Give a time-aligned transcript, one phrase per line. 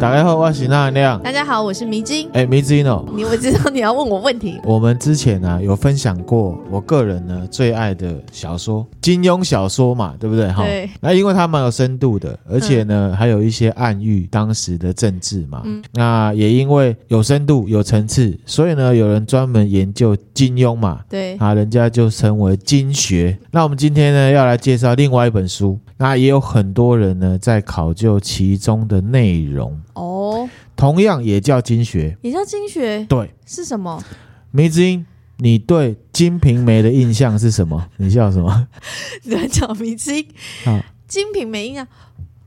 [0.00, 1.20] 大家好，我是那亮。
[1.22, 2.26] 大家好，我是迷之音。
[2.32, 4.58] 哎，迷津哦，你我知道你要问我问题。
[4.64, 10.50] 我们之前呢、啊、有分享过，我个人呢最爱的小说，金庸小说嘛，对不对？
[10.50, 10.88] 哈，对。
[11.02, 15.60] 那因为它蛮有深度的，而且呢、嗯、还有一些暗喻当时的政治嘛。
[15.66, 15.82] 嗯。
[15.92, 21.00] 那也因为有深度、有层次，所以呢有人专门研究金庸嘛。
[21.10, 21.36] 对。
[21.36, 23.38] 啊，人家就称为金学。
[23.50, 29.78] 那我们今天呢要来介绍另外一本书，那也有很多人呢在考究其中的内容。
[29.94, 34.02] 哦，同样也叫金学，也叫金学，对，是什么？
[34.50, 35.04] 梅之英，
[35.38, 37.88] 你对《金瓶梅》的印象是什么？
[37.98, 38.68] 你笑什么？
[39.24, 40.26] 你在叫梅之音
[40.66, 41.86] 啊，《金瓶梅》印象。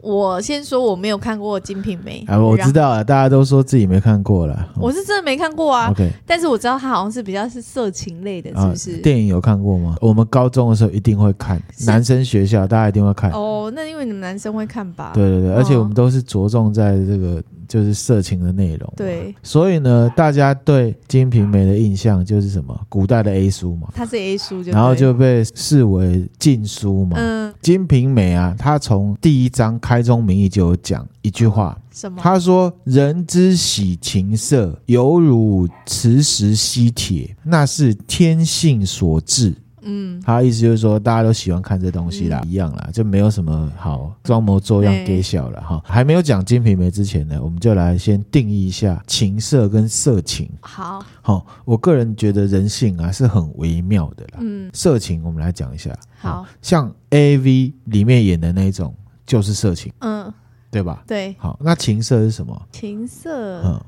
[0.03, 4.67] 我先说我没有看过《金瓶梅》啊，我知道了，大家都说自己没看过了。
[4.77, 5.89] 我是真的没看过啊。
[5.89, 8.97] OK，但是我知道它好像是比较是色情类的，是不是？
[8.97, 9.95] 啊、电影有看过吗？
[10.01, 13.31] 我们高中的时候一定会看，男生学校大家一定会看。
[13.31, 15.11] 哦，那因为你们男生会看吧？
[15.13, 17.41] 对对对，而且我们都是着重在这个。
[17.73, 22.79] 就是色情的内容，对，所以呢，大家对《金瓶梅》的印象就是什么？
[22.87, 27.17] 古代的 A 书嘛，它是 A 书就，然后就被视为禁书嘛。
[27.17, 32.21] 嗯，《金瓶梅》啊，它从第一章开宗明义就有讲一句话，什么？
[32.21, 45.81] 他说：“人之喜情色，犹如磁石吸铁，那是天性所致。”嗯，他的意思就是说，大家都喜欢看这东西啦，嗯、一样啦，就没有什么好装模作样给小了哈。
[45.85, 50.49] 还没有讲《金瓶梅》之前呢，我们就来先定义一下情色跟色情。
[50.61, 54.39] 好，好，我个人觉得人性啊是很微妙的啦。
[54.39, 55.93] 嗯，色情我们来讲一下。
[56.17, 59.91] 好，像 AV 里面演的那种就是色情。
[59.99, 60.33] 嗯，
[60.71, 61.03] 对吧？
[61.05, 61.35] 对。
[61.37, 62.59] 好，那情色是什么？
[62.71, 63.81] 情色，嗯，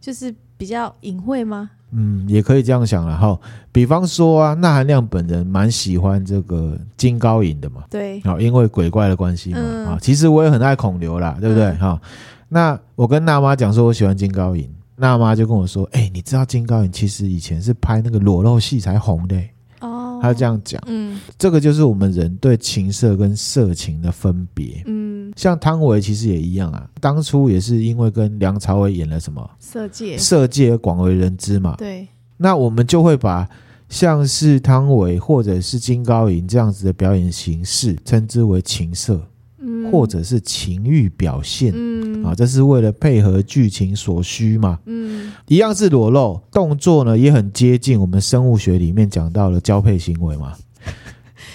[0.00, 1.70] 就是比较隐晦吗？
[1.92, 3.38] 嗯，也可以这样想了哈。
[3.70, 7.84] 比方说啊，那含亮本人蛮喜欢这个金高银的嘛。
[7.88, 9.58] 对，好，因为鬼怪的关系嘛。
[9.58, 11.72] 啊、嗯，其实我也很爱孔刘啦，对不对？
[11.74, 12.08] 哈、嗯，
[12.48, 20.82] 那我跟娜妈讲说我喜欢金高银，娜妈就跟我说：“哎、欸，你知道金高银其实以前是拍那个裸露戏才红的、欸。”哦，他这样讲。
[20.86, 24.82] 嗯，这个就是我们人对情色跟色情的分别。
[24.86, 25.05] 嗯。
[25.34, 29.50] 像汤唯其实也一样啊，当初也是因为跟梁朝伟演了什么？
[29.58, 31.74] 色戒，色戒而广为人知嘛。
[31.76, 32.06] 对，
[32.36, 33.48] 那我们就会把
[33.88, 39.20] 像是汤唯或者是金高银这样子的表演形式称之为情色，
[39.58, 50.54] 嗯，或者是情欲表现，嗯，啊，这是为了配合剧情所需嘛，嗯，一样是裸露动作呢，也很接近我们生物学里面讲到的交配行为嘛。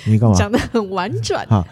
[0.06, 0.36] 你干嘛？
[0.40, 1.46] 讲的很婉转。
[1.48, 1.68] 啊。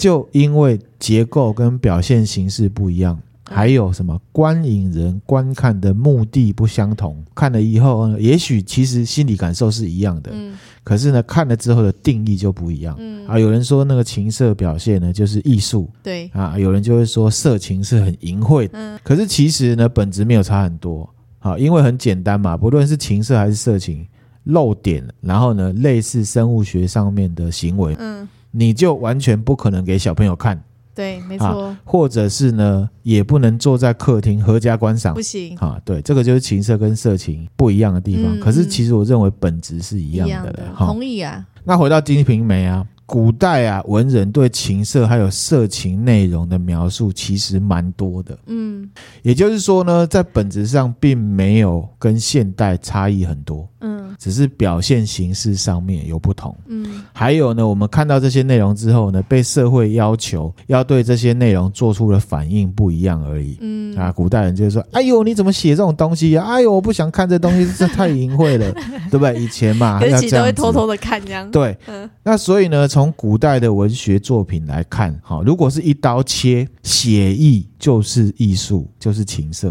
[0.00, 13.26] 就因为结构跟表现形式不一样，还有什么观影人观看的目的不相同，看了以后呢，也许其实心理感受是一样的，嗯，可是呢，看了之后的定义就不一样，嗯。
[13.26, 16.30] 啊，有人说那个情色表现呢就是艺术，对。
[16.32, 21.06] 啊，有人就会说色情是很淫秽，嗯，可是其实呢本质没有差很多，
[21.40, 24.06] 啊，因为很简单嘛，不论是情色还是色情，
[24.44, 28.26] 漏点，然后呢类似生物学上面的行为，嗯。
[28.50, 30.62] 你就完全不可能给小朋友看，
[30.94, 35.80] 对，没错、啊，或者是呢，也不能坐在客厅合家观赏，不行啊。
[35.84, 38.36] 对，这个就是情色跟色情不一样的地方。
[38.36, 40.74] 嗯、可是其实我认为本质是一样的了。
[40.76, 41.46] 同意啊。
[41.64, 42.86] 那回到《金瓶梅》啊。
[43.10, 48.38] 古代啊，文人对情色还有色情内容的描述其实蛮多的。
[48.46, 48.88] 嗯，
[49.22, 53.68] 也就是说呢，在本质上并没有跟现代差异很多。
[53.80, 56.54] 嗯，只是表现形式上面有不同。
[56.68, 63.56] 嗯，还有呢，我们看到这些内容之后呢，被社会要求要对这些内容做出的反应不一样而已。
[63.60, 66.44] 嗯，啊，古代人就是说：“哎呦，你怎么写这种东西呀？
[66.44, 68.70] 哎呦，我不想看这东西，这太淫秽了，
[69.10, 71.50] 对不对？”以前嘛，可是都会偷偷的看这样。
[71.50, 79.70] 对，嗯，那所以呢，从从古代的文学作品来看，哈，如果是一刀切，写意就是艺术，就是情色；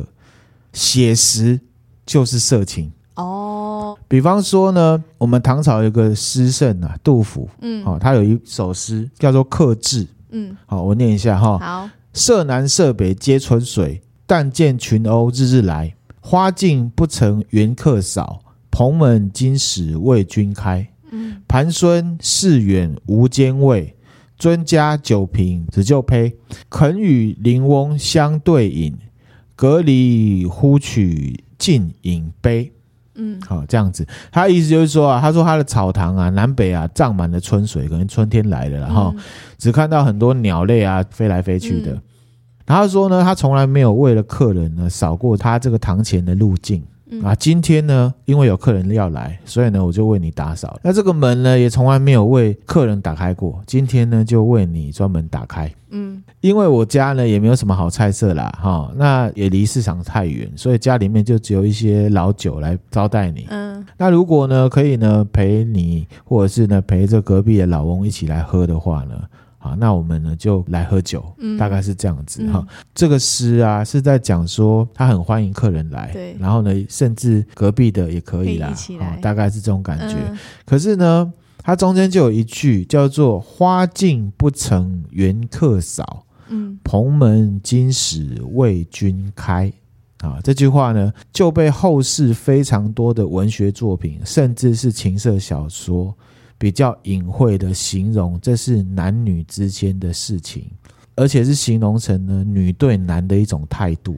[0.74, 1.60] 写实
[2.08, 2.92] 就是色情。
[3.14, 11.60] 哦，比方说呢，我们唐朝有个诗圣啊，杜甫，嗯，好，他有一首诗叫做《客至》，嗯，好，我念一下哈。
[11.60, 15.94] 好，舍南舍北皆春水，但见群鸥日日来。
[16.20, 18.40] 花径不成缘客少，
[18.72, 20.88] 蓬门今始为君开。
[21.48, 23.96] 盘孙市远无兼味，
[24.38, 26.36] 尊家酒瓶只就胚。
[26.70, 28.98] 肯与邻翁相对饮，
[29.56, 32.72] 隔篱呼取尽饮杯。
[33.16, 39.14] 嗯，好，这样子，他的意思就是说啊，他说他的草堂啊，南北啊，涨满了春水，可能春天来了，然后
[39.58, 42.02] 只看到很多鸟类啊飞来飞去的。
[42.66, 46.82] 然后说呢，他从来没有为了客人呢扫过他这个堂前的路径。
[47.12, 50.80] 嗯、啊，今天呢，因为有客人要来，所以呢，我就为你打扫。
[50.84, 55.72] 那这个门呢，也从来没有为客人打开过，今天呢，就为你专门打开。
[55.90, 63.48] 嗯，因为我家呢也没有什么好菜色啦，哈、哦，那也离市场太远，所以家里面就只有一些老酒来招待你。
[63.50, 69.16] 嗯，那如果呢，可以呢陪你，或者是呢陪着隔壁的老翁一起来喝的话呢？
[69.62, 72.68] 好，那我们呢就来喝酒，嗯、大概是这样子哈、嗯。
[72.96, 80.38] 这个诗啊是在讲说他很欢迎客人来，对，然后呢，甚至隔壁的也可以啦，可以大概是这种感觉、嗯。
[80.66, 89.72] 可是呢，它中间就有一句叫做“花径不曾缘客扫，嗯，蓬门今始为君开”。
[90.24, 96.14] 啊，这句话呢就被后世非常多的文学作品，甚至是情色小说。
[96.60, 100.70] 比较隐晦的形容，这是男女之间的事情，
[101.16, 104.18] 而且是形容成呢女对男的一种态度。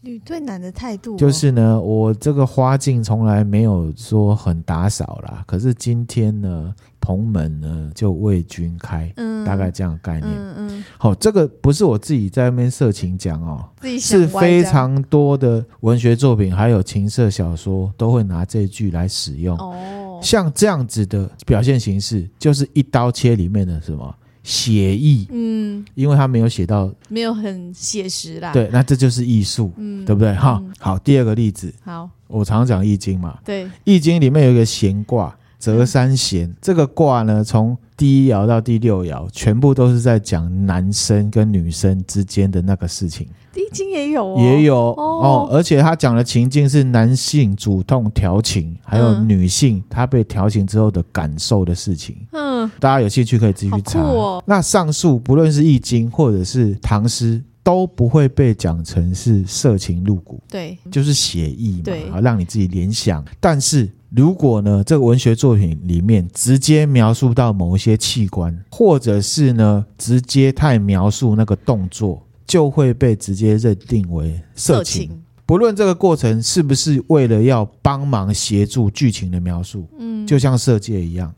[0.00, 10.32] 女对男的态度、哦，就是呢，我这个花径从来没有说很打扫啦，可是今天呢，蓬门呢就为君开，嗯，大概这样的概念。
[10.32, 10.84] 嗯嗯。
[10.96, 13.68] 好，这个不是我自己在那边色情讲哦，
[14.00, 19.58] 是非常多的文学作品还有情色小说都会拿这句来使用。
[19.58, 19.74] 哦。
[20.22, 30.34] 像这样子的表现形式，就是一刀切里面的什么写意，嗯，因为他没有写到，没有很写实啦，对，那这就是艺术，嗯，对不对？
[30.34, 43.26] 哈、嗯，好，第二个例子，好，我常常讲易经嘛，对，易经里面有一个闲卦，泽三贤，这个卦呢，从第一爻到第六爻，全部都是在讲男生跟女生之间的那个事情。
[43.56, 52.16] 易经也有、哦，也有哦，哦，而且他讲的情境是男性主动调情，还有女性她被调情之后的感受的事情。
[52.30, 54.00] 嗯，大家有兴趣可以自己去查。
[54.00, 63.24] 哦、那上述不论是易经或者是唐诗，都不会被讲成是色情露骨，对，就是写意嘛，对，让你自己联想。
[63.40, 72.22] 但是如果呢，这个文学作品里面直接描述到某一些器官，或者是呢，直接太描述那个动作。
[72.48, 81.30] 就会被直接认定为色情，不论这个过程是不是为了要帮忙协助剧情的描述，嗯，就像色戒一样，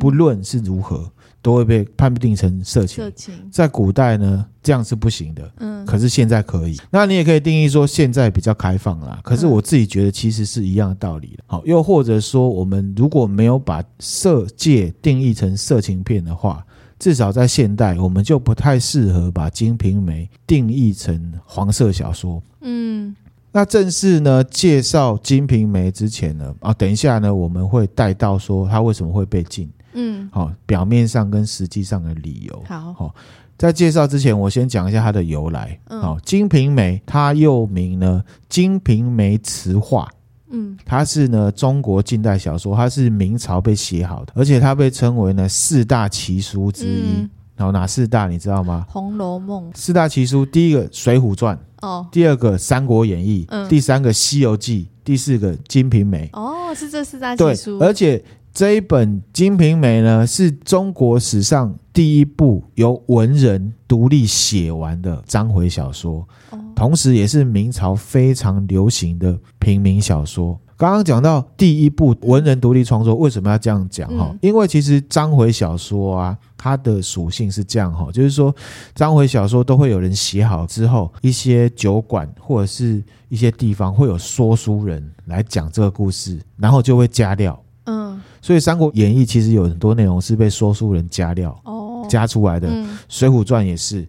[0.00, 1.08] 不论是如何，
[1.48, 3.02] 都会被判定成色情。
[3.02, 6.76] 色情在古代呢，这样是不行的，嗯，可是现在可以。
[6.90, 9.18] 那你也可以定义说，现在比较开放啦。
[9.22, 11.38] 可是我自己觉得，其实是一样的道理。
[11.46, 16.62] 好，又或者说，我们如果没有把色戒定义成色情片的话。
[16.98, 22.42] 至少在现代，我们就不太适合把《金瓶梅》定义成黄色小说。
[22.60, 23.14] 嗯，
[23.52, 29.70] 那正式呢介绍《金瓶梅》之前呢，啊，等一下呢，我们会带到说它为什么会被禁。
[29.92, 32.62] 嗯，好，表面上跟实际上的理由。
[32.66, 33.14] 好，好，
[33.56, 35.78] 在介绍之前，我先讲一下它的由来。
[35.88, 40.08] 好，《金瓶梅》它又名呢《金瓶梅词话》。
[40.50, 47.18] 嗯，它是呢中国近代小说，它是明朝被写好的，而且它被称为呢四大奇书之一。
[47.18, 48.86] 嗯、然后哪四大你知道吗？
[48.92, 51.54] 《红楼梦》四大奇书，第一个《水浒传》
[51.86, 57.78] 哦，第二个《三国演义》嗯，第三个《西游记》，第四个《金瓶梅》哦，是这四大奇书。
[57.78, 66.26] 对，而且这一本《金瓶梅》呢，是中国史上第一部由文人独立写完的章回小说。
[66.50, 70.56] 哦同时，也是明朝非常流行的平民小说。
[70.76, 74.08] 刚刚讲到第一部文人独立创作，为什么要这样讲？
[74.16, 78.54] 哈、嗯，因为其实章回小说啊，它的属性是这样哈，就是说
[78.94, 87.60] 章回小说都会有人写好之后，一些酒馆或者是一些地方会有说书人来讲这个故事，然后就会加料。
[87.88, 94.06] 嗯，所以《三国演义》其实有很多内容是被说书人加料哦加出来的，嗯《水浒传》也是。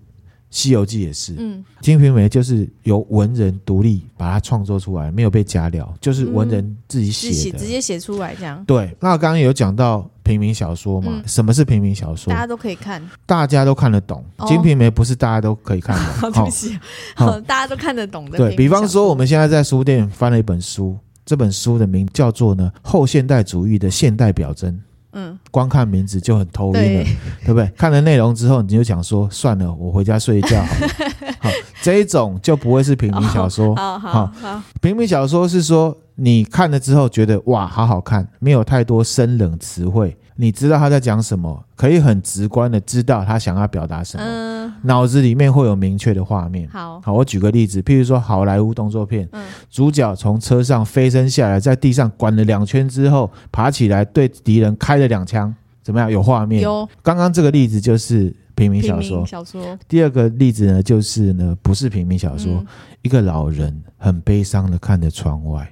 [0.58, 8.66] 《西游记》也是，嗯，《金瓶梅》就是由文人独立把它创作出来，没有被加料，就是文人自己写的，直接写出来这样。
[8.66, 11.24] 对，那刚刚有讲到平民小说嘛、嗯？
[11.28, 12.34] 什么是平民小说？
[12.34, 14.26] 大家都可以看，大家都看得懂。
[14.38, 16.76] 哦《金瓶梅》不是大家都可以看懂， 对不起，
[17.14, 18.36] 好， 大家都看得懂的。
[18.40, 20.98] 对，比方说，我们现在在书店翻了一本书，
[21.30, 24.74] 这本书的名叫做呢《后现代主义的现代表征》。
[25.14, 27.68] 嗯，光看名字就很头晕了对，对不对？
[27.78, 30.88] 看了内容之后，你就想说算了，我回家睡一觉好了。
[31.40, 31.50] 好，
[31.84, 33.76] 这一种就不会是平民小说。
[33.76, 40.18] 好好好，平民小说是说你看了之后觉得哇，好好看，没有太多生冷词汇。
[40.36, 44.49] 你知道他在讲什么，可以很直观的知道他想要表达什么，嗯，
[44.84, 46.68] 脑子里面会有明确的画面。
[46.70, 56.12] 好，好，我举个例子，譬如说好莱坞动作片，嗯，主角从车上飞身下来，在地上滚了两圈之后，爬起来对敌人开了两枪，怎么样？
[56.12, 56.62] 有画面。
[56.62, 56.88] 有。
[57.02, 59.26] 刚刚这个例子就是平民小说。
[59.26, 59.78] 小说。
[59.88, 62.68] 第二个例子呢，就是呢，不是平民小说，嗯，
[63.02, 65.72] 一个老人很悲伤的看着窗外。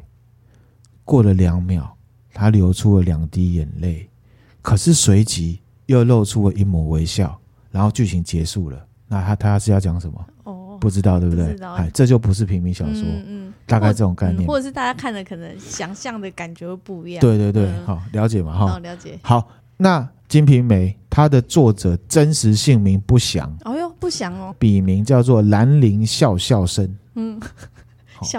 [1.03, 1.95] 过了两秒，
[2.33, 4.09] 他流出了两滴眼泪，
[4.61, 7.39] 可是随即又露出了一抹微笑，
[7.71, 8.86] 然后剧情结束了。
[9.07, 10.25] 那他他是要讲什么？
[10.43, 11.55] 哦，不知道对不对？
[11.75, 17.21] 哎，这就不是平民小说，嗯，嗯，大概这种概念，或者是大家看的可能想象的感觉会不一样。
[17.21, 18.67] 对对对，嗯、好，了解嘛哈。
[18.67, 19.19] 好，了解。
[19.21, 19.47] 好，
[19.77, 23.53] 那《金瓶梅》它的作者真实姓名不详。
[23.65, 24.55] 哦哟，不详哦。
[24.59, 26.97] 笔名叫做兰陵笑笑生。
[27.15, 27.39] 嗯。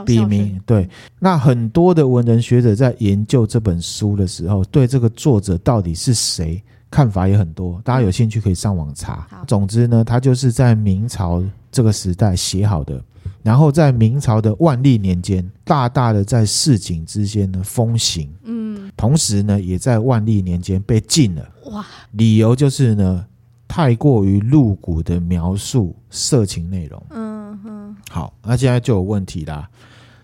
[0.05, 7.81] 笔名对，那很多的文人学者在研究这本书的时候，对这个作者到底是谁，看法也很多。
[7.85, 9.27] 大家有兴趣可以上网查。
[9.47, 13.03] 总之呢，它就是在明朝这个时代写好的，
[13.43, 18.33] 然后在明朝的万历年间，大大的在市井之间呢风行。
[18.45, 21.49] 嗯，同时呢，也在万历年间被禁了。
[21.71, 23.27] 哇，理由就是呢，
[23.67, 27.07] 太过于露骨的描述色情内容。
[27.11, 27.95] 嗯。
[28.11, 29.69] 好，那现在就有问题啦。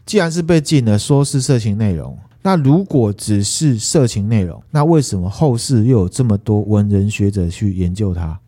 [0.07, 8.39] 既然是被禁了，说是色情内容，那如果只是色情内容，那为什么后世又有这么多文人学者去研究它？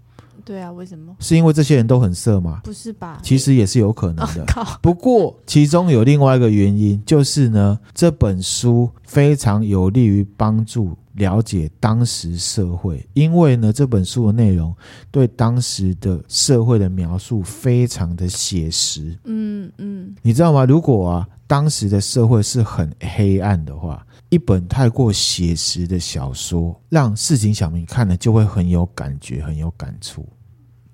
[0.45, 1.17] 对啊，为什么？
[1.19, 2.61] 是因为这些人都很色吗？
[2.63, 3.19] 不是吧？
[3.23, 4.45] 其实也是有可能的。
[4.55, 10.97] 哦、不过其中有另外一个原因，就是呢，这本书非常有利于帮助。
[11.17, 14.77] 了解当时社会，因为呢，这本书的内容
[15.11, 19.19] 对当时的社会的描述非常的写实。
[19.25, 20.67] 嗯嗯，你知道吗？
[20.67, 30.29] 如果啊，当时的社会是很黑暗的话，一本太过写实的小说，让市井小民看了就会很有感觉，很有感触。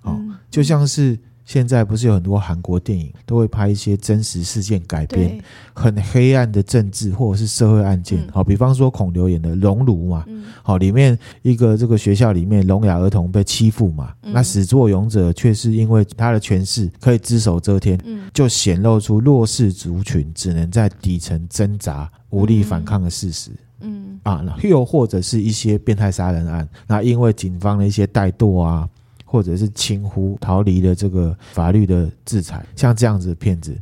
[0.02, 1.18] 哦，就像是。
[1.44, 5.38] 现在不是有很多韩国电影都会拍一些真实事件改编，
[5.74, 10.24] 很黑暗的政治或者是社会案件，好，比方说孔刘演的《熔炉》嘛，
[10.62, 17.98] 好，里面一个这个学校里面聋哑儿童被欺负嘛，那始作俑者却是因为他的权势可以只手遮天，
[18.32, 23.50] 就显露出弱势族群只能在底层挣扎、无力反抗的事实。
[23.80, 24.20] 嗯。
[24.22, 28.88] 啊，又或者是一些变态杀人案，那因为警方的一些怠惰啊。
[29.32, 33.74] 或者是轻忽逃离了这个法律的制裁，像这样子的骗子，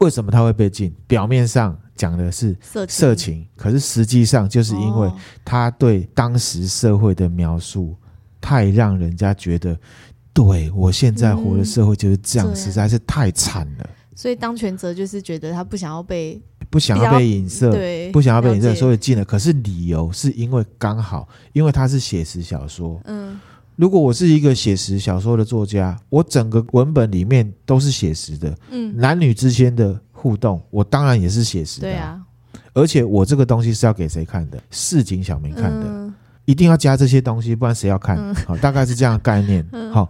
[0.00, 0.94] 为什么他会被禁？
[1.06, 5.10] 表面上讲的是色情，色情，可是实际上就是因为
[5.42, 7.96] 他对当时社会的描述
[8.42, 9.74] 太让人家觉得，
[10.34, 13.90] 对我现在活的社会就是这样，嗯、实在是太惨了。
[14.14, 19.24] 所以当权者就是觉得他不想要被不想要被影射，对，不想要被影射，所以禁了。
[19.24, 23.40] 可是理由是因为刚好，因为他是写实小说，嗯。
[23.76, 32.20] 如果我是一个写实小说的作家，我整个文本里面都是写实的，嗯，男女之间的互动，我当然也是写实的，对啊。
[32.72, 34.62] 而且我这个东西是要给谁看的？
[34.70, 38.16] 市井小民看的，嗯，一定要加这些东西，不然谁要看？
[38.46, 39.66] 好，嗯，大概是这样的概念。
[39.92, 40.08] 好，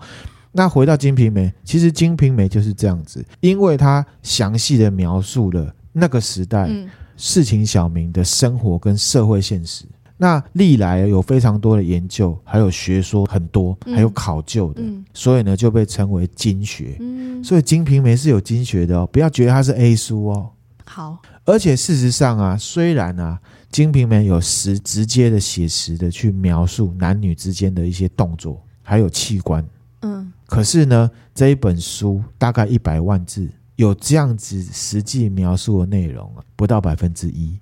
[0.53, 6.69] 那回到《金瓶梅》，其实《金瓶梅》就是这样子，因为它详细的描述了那个时代
[7.17, 9.85] 市井小民的生活跟社会现实。
[10.23, 16.95] 那历来有非常多的研究，还有学说很多，还有考究的，嗯、所以呢就被称为经学。
[17.01, 20.51] 嗯、所以《金瓶梅》是有经学的哦，不要觉得它是 A 书哦。
[20.85, 29.67] 好，而且事实上啊，虽然啊，《金瓶梅》有实直接的写实的去描述男女之间的一些动作，还有器官，
[30.03, 37.59] 嗯，可是呢，这一本书大概一百万字，有这样子实际描述的内容啊，不到百分之一。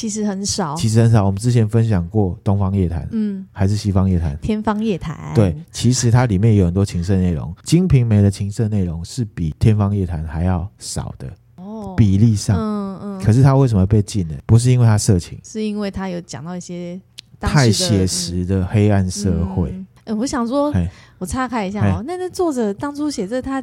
[0.00, 1.26] 其实很少，其实很少。
[1.26, 4.32] 我们之前分享过《东方夜谭》，嗯，还是《西方夜谭》？
[4.40, 13.22] 《天方夜谭》对，其实它里面有很多情色内容，《金瓶梅》的情色内容是比《天方夜谭》还要少的哦，比例上，嗯嗯。
[13.22, 14.34] 可是它为什么被禁呢？
[14.46, 16.98] 不是因为它色情，是因为它有讲到一些
[17.38, 19.84] 太写实的黑暗社会。
[20.04, 20.72] 哎，我想说，
[21.18, 23.62] 我岔开一下哦，那那作者当初写这，他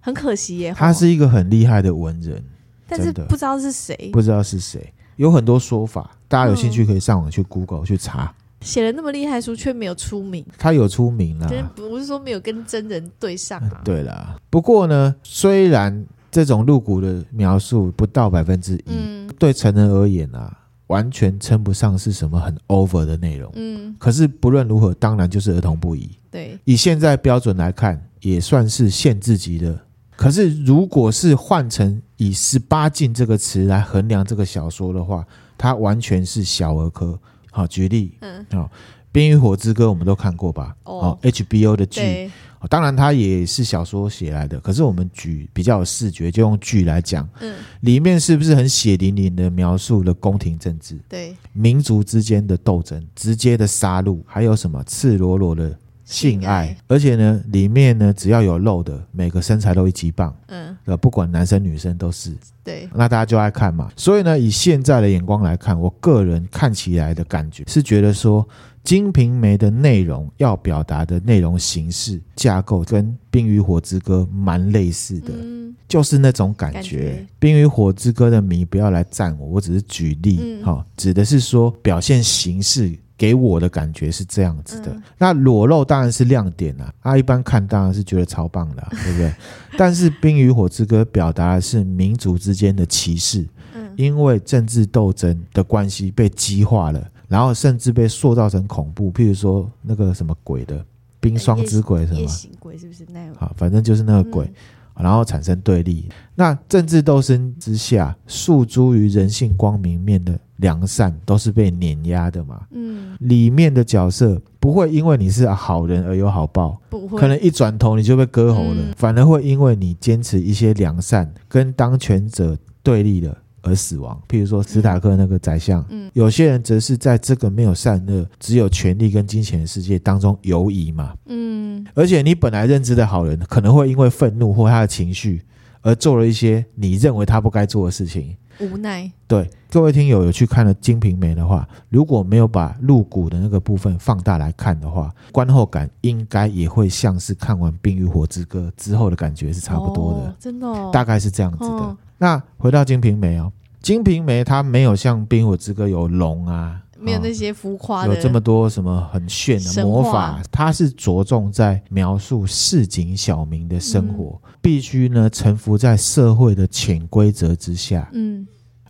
[0.00, 2.42] 很可惜耶，他是一个很厉害的文人，
[2.88, 4.92] 但是不知道是谁，不知道是谁。
[5.18, 8.32] 有很多说法，大家有兴趣可以上网去 Google 去查。
[8.60, 10.44] 写了那么厉害书，却没有出名。
[10.56, 13.82] 他有出名了，不是说没有跟真人对上啊。
[13.84, 20.56] 对了，不过呢，虽然这种露骨的描述不到百分之一，嗯，对成人而言啊，
[20.86, 23.52] 完全称不上是什么很 over 的内容。
[23.54, 26.10] 嗯，可是不论如何，当然就是儿童不宜。
[26.30, 29.78] 对，以现在标准来看，也算是限制级的。
[30.16, 37.18] 可是，如果是换成以十八禁这个词来衡量这个小说的话，它完全是小儿科。
[37.50, 38.58] 好，举例，嗯，好，
[39.10, 40.76] 《冰与火之歌》我们都看过吧？
[40.84, 42.30] 哦，HBO 的剧，
[42.68, 44.60] 当然它也是小说写来的。
[44.60, 50.98] 可是我们举比较有视觉，就用剧来讲，嗯，里面是不是很血淋淋的描述了宫廷政治？
[51.08, 55.76] 对，民族之间的斗争，直接的杀戮，还有什么赤裸裸的
[56.08, 62.34] 性爱，而且呢，里面呢只要有露的，每个身材都一级棒，嗯，呃，不管男生女生都是，
[62.64, 63.90] 对，那大家就爱看嘛。
[63.94, 68.42] 所以呢，以现在的眼光来看，我个人看起来的感觉是觉得说，
[68.82, 76.78] 《金瓶梅》的内容要表达的内容形式架构跟《冰与火之歌》蛮类似的，嗯，就是那种感觉。
[76.80, 82.98] 感觉《冰与火之歌》的迷不要来赞我，我只是举例，哈、嗯，指的是说表现形式。
[83.18, 89.34] 给我的感觉是这样子的，嗯、那裸露当然是亮点啊，啊，一般看当然是觉得超棒的、啊， 对不对？
[89.76, 93.44] 但是《冰与火之歌》表达的是民族之间的歧视，
[93.74, 100.82] 嗯，因为政治斗争的关系被激化了，然后甚至被塑造成恐怖，譬如说那个什么鬼的
[101.18, 103.34] 冰霜之鬼什么，夜行鬼是不是那样？
[103.36, 104.44] 好，反正就是那个鬼。
[104.44, 104.54] 嗯
[105.00, 112.60] 然后产生对立，那政治斗争之下，诉诸于人性光明面的良善都是被碾压的嘛。
[112.72, 123.36] 嗯，里面的角色不会因为你是好人而有好报，不会，可能一转头你就被割喉了，嗯，反而会因为你坚持一些良善，跟当权者对立了。
[123.62, 135.42] 而死亡，譬如说史塔克那个宰相，嗯，有些人则是在这个没有善恶、只有权力跟金钱的世界当中游移嘛，嗯，而且你本来认知的好人，可能会因为愤怒或他的情绪
[135.82, 139.10] 而做了一些你认为他不该做的事情，无奈。
[139.26, 151.66] 对，各位听友有去看了《金瓶梅》的话，如果没有把露骨的那个部分放大来看的话，观后感应该也会像是看完《冰与火之歌》之后的感觉是差不多的，哦、真的、哦，大概是这样子的。
[151.66, 168.10] 哦那回到《金瓶梅》哦，《金瓶梅》它没有像《冰火之歌》有龙啊，没有那些浮夸，有这么多什么很炫的魔法，它是着重在描述市井小民的生活，嗯、必须呢臣服在社会的潜规则之下。
[168.12, 168.46] 嗯。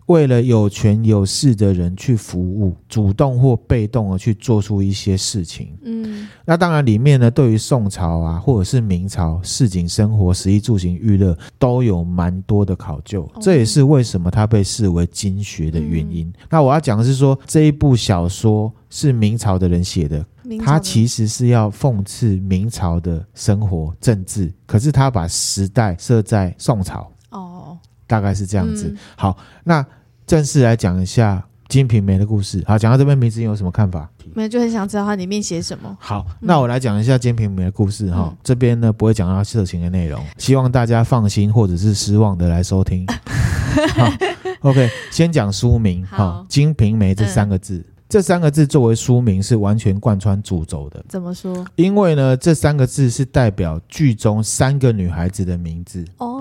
[0.09, 5.77] 为了有权有势的人去服务，主动或被动的去做出一些事情。
[5.83, 13.25] 嗯，那当然里面呢，对于宋朝啊，或者是明朝市井生活、食衣住行娱乐都有蛮多的考究。
[13.35, 16.27] 哦，这也是为什么它被视为经学的原因。
[16.27, 20.25] 嗯，那我要讲的是说，这一部小说是明朝的人写的，
[20.65, 27.13] 他其实是要讽刺明朝的生活政治，可是他把时代设在宋朝。
[27.29, 28.89] 哦，大概是这样子。
[28.89, 29.85] 嗯，好，那。
[30.29, 32.63] 正式来讲一下《金瓶梅》的故事。
[32.67, 34.07] 好，讲到这边，明子有什么看法？
[34.35, 35.97] 没有，就很想知道它里面写什么。
[35.99, 38.37] 好，那我来讲一下《金瓶梅》的故事哈、嗯。
[38.45, 43.07] 这边呢不会讲到色情的内容，希望大家放心或者是失望的来收听。
[43.97, 44.13] 好
[44.61, 51.03] ，OK，先讲书名哈，《金瓶梅》这三个字、嗯，这三个字作为书名是完全贯穿主轴的。
[51.09, 51.65] 怎么说？
[51.77, 56.05] 因为呢，这三个字是代表剧中三个女孩子的名字。
[56.19, 56.38] 哦。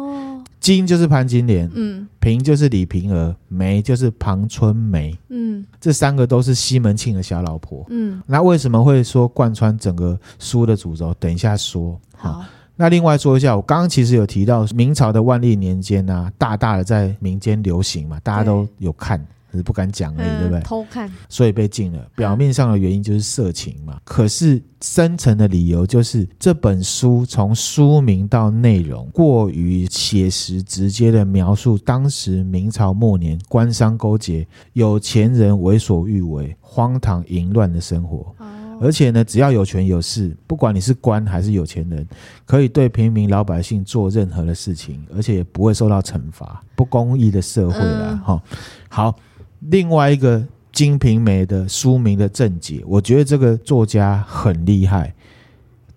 [0.59, 11.13] 金就是潘金莲，嗯，平就是李瓶儿，梅就是庞春梅，嗯，这三个都是西门庆的小老婆，嗯，那为什么会说贯穿整个书的主轴？
[11.19, 11.99] 等一下说。
[12.15, 12.43] 好，
[12.75, 19.23] 那另外说一下，我刚刚其实有提到明朝的万历年间啊，大大的在民间流行嘛，大家都有看。
[19.57, 20.61] 只是不敢讲而已，对不对？
[20.61, 22.07] 偷看，所以被禁了。
[22.15, 38.35] 表面上的原因就是色情嘛，可是深层的理由就是这本书从书名到内容过于写实，直接的描述当时明朝末年官商勾结、有钱人为所欲为、荒唐淫乱的生活。
[38.79, 42.07] 而且呢，只要有权有势，不管你是官还是有钱人，
[42.45, 46.63] 可以对平民老百姓做任何的事情，而且也不会受到惩罚。
[46.75, 48.43] 不公义的社会啦，哈，
[48.87, 49.15] 好。
[49.59, 50.39] 另外一个
[50.71, 55.13] 《金瓶梅》的书名的正解，我觉得这个作家很厉害。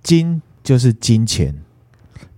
[0.03, 1.55] 金就是金钱，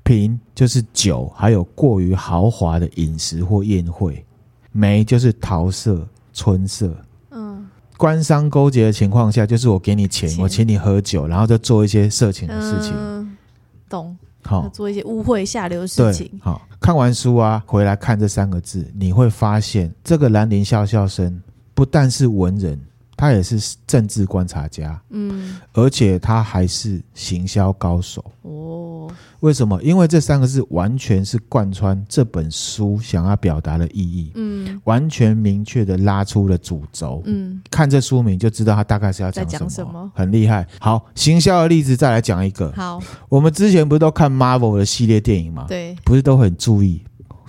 [0.02, 4.24] 瓶就是酒，还有过于豪华的饮食或宴会。
[4.72, 6.96] 梅就是桃色、春色。
[7.30, 12.92] 嗯，官商勾结的情况下，就是我给你钱，钱，我请你喝酒，然后再做一些色情的事情。
[12.96, 13.36] 嗯，
[13.88, 14.16] 懂。
[14.44, 16.30] 好，做一些污秽下流的事情。
[16.42, 21.40] 好，看完书啊，回来看这三个字，你会发现这个兰陵笑笑生
[21.74, 22.78] 不但是文人，
[23.22, 25.00] 他也是政治观察家。
[25.10, 28.24] 嗯，而且他还是行销高手。
[28.42, 29.08] 哦，
[29.38, 29.80] 为什么？
[29.80, 34.32] 因为这三个字完全是贯穿这本书想要表达的意义。
[34.34, 37.22] 嗯，完全明确的拉出了主轴。
[37.26, 40.66] 嗯，看这书名就知道他大概是要讲什么，什么，很厉害。
[40.80, 42.72] 好，行销的例子再来讲一个。
[42.72, 45.66] 好，我们之前不是都看 Marvel 的系列电影吗？
[45.68, 47.00] 对，不是都很注意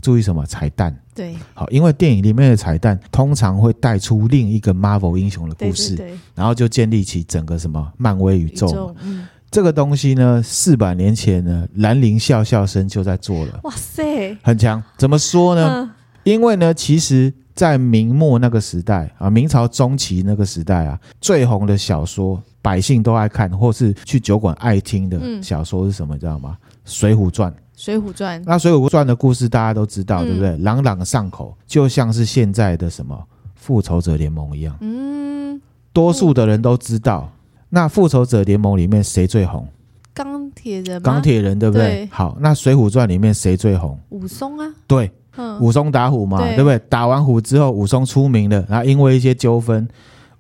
[0.04, 0.94] 注意什么彩蛋？
[1.16, 8.96] 对，好，因为电影里面的彩蛋通常会带出另一个 Marvel 英雄的故事，对对对，然后就建立起整个什么漫威宇宙，宇宙。
[9.02, 13.60] 嗯，这个东西呢，四百年前呢，兰陵笑笑生就在做了。
[13.64, 14.84] 哇塞，很强。
[14.98, 15.74] 怎么说呢？
[15.74, 15.92] 嗯，
[16.24, 26.16] 因为呢，其实在明末那个时代啊，明朝中期那个时代啊，最红的小说，百姓都爱看，或是去酒馆爱听的小说是什么？
[26.16, 26.58] 你知道吗？
[26.84, 27.50] 《水浒传》。
[27.76, 30.58] 《水浒传》那《水浒传》的故事大家都知道，对不对？
[30.58, 33.16] 朗朗上口，就像是现在的什么
[33.56, 34.76] 《复仇者联盟》一样。
[34.82, 35.60] 嗯，
[35.92, 37.32] 多数的人都知道。
[37.70, 39.68] 那《复仇者联盟》里面谁最红？
[40.14, 41.02] 钢铁人。
[41.02, 41.88] 钢铁人对不对？
[41.88, 42.10] 对。
[42.12, 43.98] 好，那《水浒传》里面谁最红？
[44.10, 44.74] 武松啊。
[44.88, 45.12] 对。
[45.60, 46.78] 武松打虎嘛，对，对不对？
[46.88, 49.88] 打完虎之后，武松出名了，然后因为一些纠纷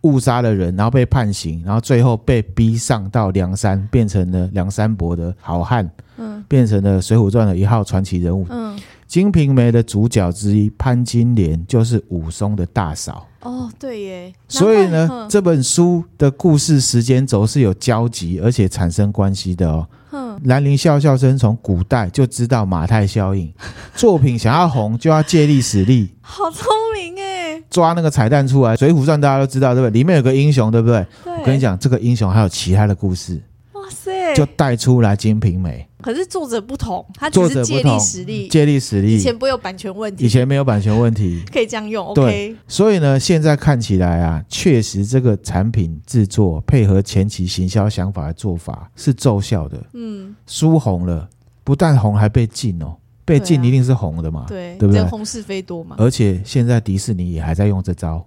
[0.03, 8.45] 误杀了人，然后被判刑，然后最后被逼上到梁山，变成了梁山伯的好汉，嗯，变成了《水浒传》的一号传奇人物。
[8.49, 13.27] 嗯，《金瓶梅》的主角之一潘金莲就是武松的大嫂。
[13.41, 14.33] 哦，对耶。
[14.47, 19.87] 所以呢，这本书的故事时间轴是有交集，而且产生关系的哦。
[20.45, 23.51] 兰陵笑笑生从古代就知道马太效应，
[23.95, 27.32] 作品想要红就要借力使力， 好聪明哎！
[27.69, 29.99] 抓那个彩蛋出来，《水浒传》大家都知道对不对？
[29.99, 31.05] 里面有个英雄对不对？
[31.23, 31.33] 对。
[31.33, 33.41] 我跟你讲，这个英雄还有其他的故事。
[33.73, 34.33] 哇塞！
[34.33, 35.87] 就带出来《金瓶梅》。
[36.03, 39.15] 可是作者不同，他只是借力使力，借力使力。
[39.15, 42.13] 以前不会有版权问题，以前没有版权问题，可以这样用。
[42.13, 42.55] 对，OK。
[42.67, 49.77] 所以呢，现在看起来啊，确实这个产品制作配合前期行销想法的做法是奏效的。
[49.93, 51.29] 嗯，书红了，
[51.63, 52.95] 不但红，还被禁哦。
[53.25, 54.45] 被禁一定是红的嘛？
[54.47, 55.03] 对，对不对？
[55.03, 55.95] 红是非多嘛。
[55.99, 58.25] 而且现在迪士尼也还在用这招，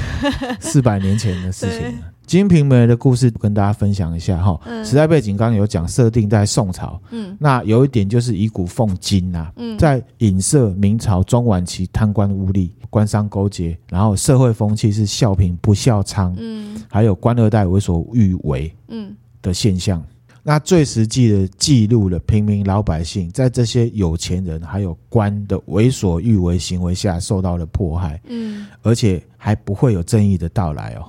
[0.60, 1.88] 四百年前的事情。
[2.32, 20.00] 《金瓶梅》的故事跟大家分享一下哈，时代背景刚刚有讲，设定在宋朝，嗯，那有一点就是以古奉今呐，嗯，在影射明朝中晚期贪官污吏、官商勾结，然后社会风气是笑贫不笑娼，嗯，还有官二代为所欲为，嗯的现象，
[20.42, 31.04] 那最实际的记录了平民老百姓在这些有钱人还有官的为所欲为行为下受到了迫害，嗯，而且还不会有正义的到来哦。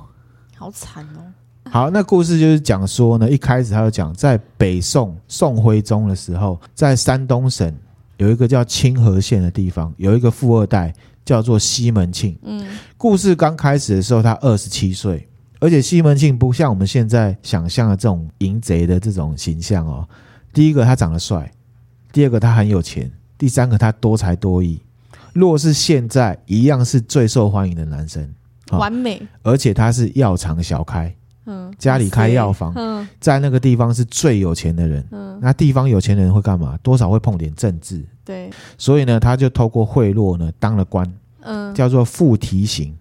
[0.58, 1.24] 好惨哦！
[1.72, 7.74] 好，那故事就是讲说呢，一开始他就讲，在北宋宋徽宗的时候，在山东省
[8.18, 12.38] 有一个叫清河县的地方，有一个富二代叫做西门庆。
[12.44, 12.68] 嗯，
[12.98, 15.26] 故事刚开始的时候，他二十七岁，
[15.62, 20.06] 而且西门庆不像我们现在想象的这种淫贼的这种形象哦。
[20.52, 21.46] 第一个，他长得帅；
[22.12, 24.82] 第二个，他很有钱；第三个，他多才多艺。
[25.34, 28.28] 若是现在一样，是最受欢迎的男生。
[28.72, 31.14] 完美，而且他是药厂小开，
[31.46, 36.78] 嗯，家里开药房，嗯，在那个地方是最有钱的人，嗯，那地方有钱人会干嘛？
[36.82, 41.06] 多少会碰点政治，对，所以呢，他就透过贿赂呢当了官，
[41.42, 42.98] 嗯，叫做副提刑，嗯，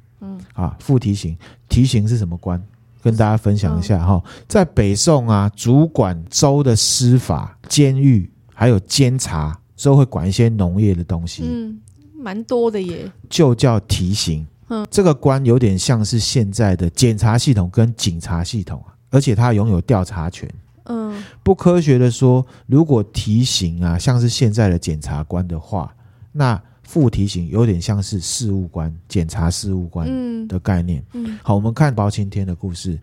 [0.60, 1.36] 啊，副提刑，
[1.68, 2.62] 提刑是什么官？
[3.02, 11.80] 跟大家分享一下哈，在北宋啊，主管州的司法、监狱还有监察，都会管一些农业的东西，嗯，
[12.14, 14.46] 蛮多的耶，就叫提刑。
[14.68, 20.46] 嗯，这个官有点像是现在的检察系统跟警察系统啊，而且他拥有调查权。
[20.84, 25.90] 嗯，不科学的说，如果提刑啊，像是现在的检察官的话，
[26.32, 31.00] 那副提刑有点像是事务官、检察事务官的概念。
[31.12, 32.98] 嗯，好，我们看包青天的故事。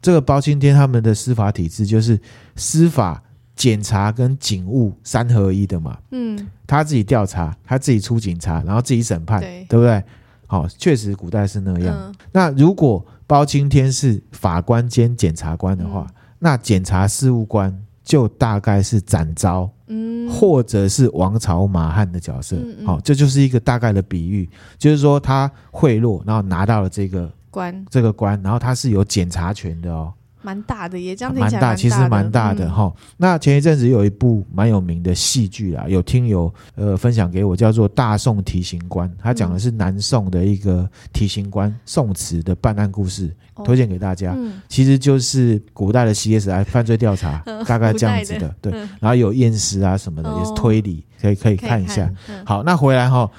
[0.00, 2.16] 这个包青天他们的司法体制就是
[2.54, 3.20] 司法、
[3.56, 5.98] 检察跟警务三合一的嘛。
[6.12, 10.00] 嗯，他自己调查，他自己出警察，然后自己审判，对，对不对？
[10.46, 11.96] 好，确实古代是那样。
[11.98, 22.56] 嗯、那如果包青天是法官兼检察官的话，嗯、那检察事务官就大概是展昭，嗯，或者是王朝马汉的角色。
[22.56, 30.12] 嗯嗯、好，这就是一个大概的比喻，就是说他贿赂，然后拿到了这个官，这个官，然后他是有检查权的哦。
[30.42, 32.84] 蛮大的耶，这样听起来蛮大，大，其实蛮大的哈。
[32.84, 44.34] 嗯、那前一阵子有一部蛮有名的戏剧啊，有听友呃分享给我，叫做《大宋提刑官》，他讲的是南宋的一个提刑官宋慈的办案故事，哦、推荐给大家。
[44.36, 48.40] 嗯、其实就是古代的 CSI 犯罪调查， 嗯、大概这样子的。
[48.40, 52.12] 的对，嗯、然后有验尸啊什么的，哦、也是推理，可以可以看一下。
[52.28, 53.30] 嗯、好，那回来哈，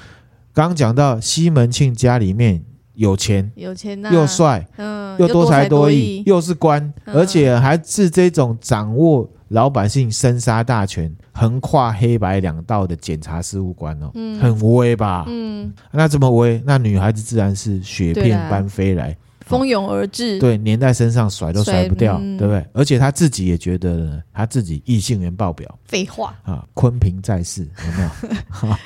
[0.53, 2.63] 刚刚讲到西门庆家里面。
[2.95, 15.25] 有钱，有钱又帅，嗯，又多才多艺，又是官，而且还是这种掌握老百姓生杀大权、横跨黑白两道的检察事务官哦，嗯，很威吧？
[15.27, 22.65] 嗯，那这么威，那女孩子自然是雪片般飞来，蜂拥而至，对，粘在身上甩都甩不掉，对不对？
[22.73, 26.35] 而且他自己也觉得呢，他自己异性缘爆表，废话。
[26.43, 28.09] 啊，昆平在世有没有？
[28.49, 28.79] 好，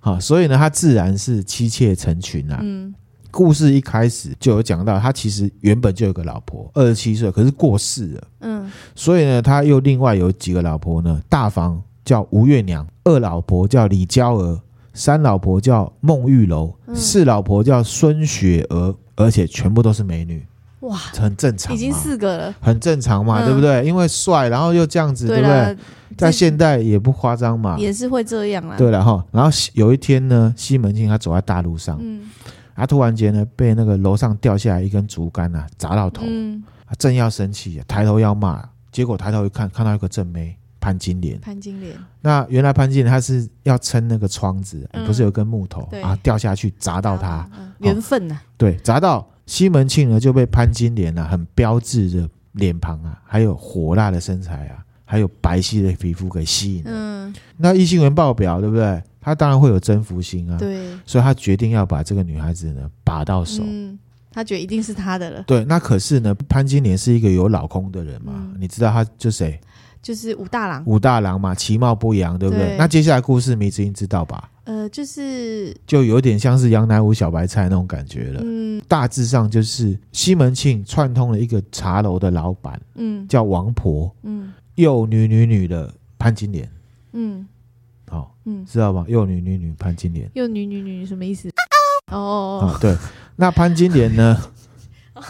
[0.00, 2.92] 好，所以呢，他自然是妻妾成群啊，嗯。
[3.34, 8.22] 故事一开始就有讲到，他其实原本就有个老婆，二十七岁，可是过世了。
[8.42, 11.20] 嗯，所以呢，他又另外有几个老婆呢？
[11.28, 14.60] 大房叫吴月娘，二老婆叫李娇娥，
[14.92, 20.46] 三老婆叫孟玉楼，嗯、四老婆叫孙雪娥，而且全部都是美女。
[20.80, 23.84] 哇，很正常，已经四个了，很正常嘛，嗯、对不对？
[23.84, 25.76] 因为帅，然后又这样子，对，对不对？
[26.16, 28.76] 在现代也不夸张嘛，也是会这样啊。
[28.76, 32.20] 对了哈，然后有一天呢，西门庆他走在大路上，嗯，
[32.74, 36.62] 他突然间呢被那个楼上掉下来一根竹竿啊砸到头，嗯，
[36.98, 41.96] 正要生气，抬头要骂，结果抬头一看，看到一个正妹潘金莲，潘金莲。
[42.20, 49.26] 那原来潘金莲她是要撑那个窗子，嗯、不是有根木头啊掉下去砸到他，缘分呐，对，砸到。
[49.46, 56.82] 西门庆呢，就被潘金莲啊很标致的脸庞啊，还有火辣的身材啊，还有白皙的皮肤给吸引。
[56.86, 59.02] 嗯，那异性缘爆表，对不对？
[59.24, 60.58] 他当然会有征服心啊。
[60.58, 63.62] 对，所以他决定要把这个女孩子呢把到手。
[63.66, 63.98] 嗯，
[64.30, 65.42] 他觉得一定是他的了。
[65.46, 69.58] 对，那可是呢，潘金莲是一个有老公的人嘛，嗯、你知道他就谁？
[70.02, 70.84] 就是武大郎。
[70.84, 72.68] 武大郎嘛，其貌不扬，对不对？
[72.68, 74.50] 对，那接下来故事迷之音知道吧？
[74.64, 78.40] 呃，就是就有点像是杨乃武小白菜那种感觉了。
[78.42, 86.66] 嗯，大致上就是西门庆串通了一个茶楼的老板，嗯，叫王婆，嗯，幼女女女的潘金莲，
[87.12, 87.46] 嗯，
[88.14, 89.04] 好，嗯，知道吧？
[89.08, 91.50] 幼女女女潘金莲，幼女女女什么意思？
[92.12, 92.96] 哦，哦，对，
[93.34, 94.38] 那潘金莲呢？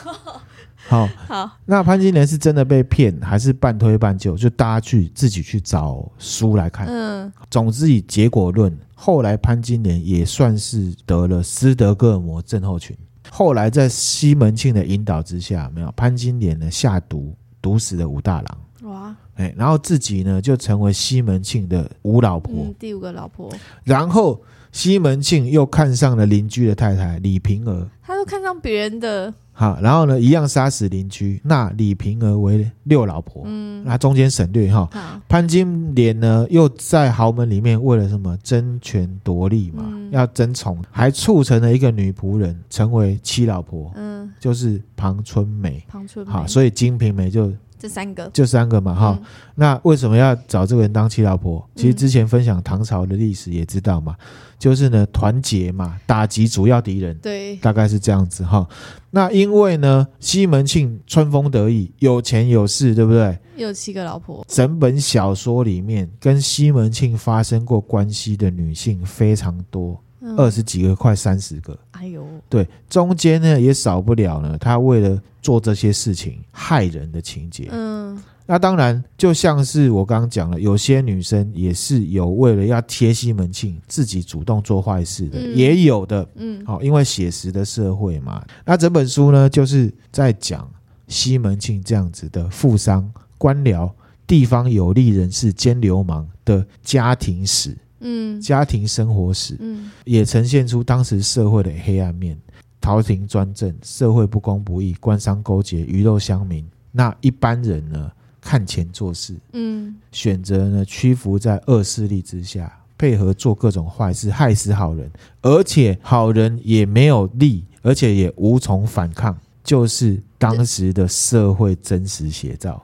[0.86, 4.36] 好好，那潘金莲是真的被骗，还是半推半就？
[4.36, 6.86] 就大家去自己去找书来看。
[6.86, 8.76] 嗯，总之以结果论。
[8.94, 12.94] 后来潘金莲也算是得了斯德哥尔摩症候群。
[13.30, 18.92] 后来在西门庆的引导之下，没有潘金莲呢下毒毒死了武大郎。
[18.92, 19.16] 哇！
[19.36, 23.52] 哎，然后自己呢就成为西门庆的五老婆，嗯，第五个老婆。
[23.82, 29.32] 然后西门庆又看上了邻居的太太李瓶儿，他都看上别人的。
[29.56, 33.44] 好，然后呢，一样杀死邻居，那李瓶儿为六老婆。
[33.46, 34.88] 嗯，那中间省略哈。
[35.28, 43.92] 潘金莲呢，又在豪门里面为了什么争权夺利嘛，嗯、要争宠，还促成了一个女仆人成为七老婆。
[43.94, 45.84] 嗯，就是庞春梅。
[45.86, 46.32] 庞春梅。
[46.32, 47.52] 好，所以《金瓶梅》就。
[47.78, 49.26] 这三个就三个嘛，哈、嗯。
[49.56, 51.68] 那为什么要找这个人当七老婆？
[51.74, 54.16] 其实之前分享唐朝的历史也知道嘛，
[54.58, 58.66] 就是呢团结嘛，打击主要敌人，对，大概是这样子哈。
[59.10, 63.38] 那因为呢，西门庆春风得意，有钱有势，对不对？
[63.56, 64.44] 有七个老婆。
[64.48, 70.00] 整本小说里面跟西门庆发生过关系的女性非常多。
[70.36, 71.78] 二十几个，快三十个。
[71.92, 74.56] 哎呦，对，中间呢也少不了呢。
[74.58, 77.68] 他为了做这些事情害人的情节。
[77.70, 86.26] 嗯，那当然，就像是我刚刚讲了，有些女生也是有为了要贴西门庆，自己主动做坏事的，嗯、也有的。
[86.36, 88.42] 嗯，好，因为写实的社会嘛。
[88.64, 90.68] 那整本书呢，就是在讲
[91.06, 93.90] 西门庆这样子的富商、官僚、
[94.26, 97.76] 地方有利人士兼流氓的家庭史。
[98.04, 102.38] 嗯，家庭生活史，嗯，也呈现出当时社会的黑暗面，
[102.80, 106.64] 朝廷专政，社会不公不义，官商勾结，鱼肉乡民。
[106.92, 115.10] 那一般人呢，看钱做事，嗯，选择呢屈服在恶势力之下，配合做各种坏事，害死好人，
[115.42, 122.80] 而且好人也没有力，而且也无从反抗，就是当时的社会真实写照。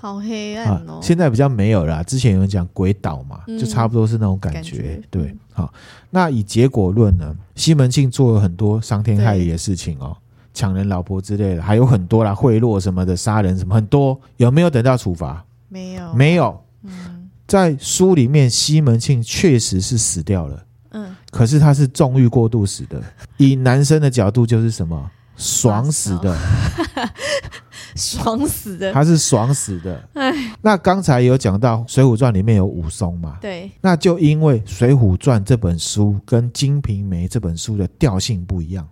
[0.00, 1.00] 好黑暗哦！
[1.02, 5.00] 现在比较没有啦，之前有人讲鬼岛嘛，就差不多是那种感觉。
[5.10, 5.72] 对，好，
[6.08, 10.16] 那以结果论呢，西门庆做了很多伤天害理的事情哦，
[10.54, 15.44] 抢人老婆之类的，还有很多啦，贿赂什么的，杀人什么很多，有没有等到处罚？
[15.68, 16.64] 没有，没有。
[16.84, 20.64] 嗯，在书里面，西门庆确实是死掉了。
[20.92, 23.02] 嗯，可是他是纵欲过度死的。
[23.36, 25.10] 以男生的角度，就是什么？
[25.36, 26.36] 爽死的。
[27.98, 30.08] 爽死的，他是爽死的。
[30.14, 30.32] 哎，
[30.62, 33.38] 那刚才有讲到《水浒传》里面有武松嘛？
[33.40, 38.88] 对，那就因为《水浒传》这本书跟《金瓶梅》这本书的调性不一样。